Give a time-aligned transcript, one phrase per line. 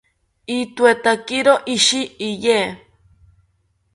[0.57, 2.59] itoetakiro ishi iye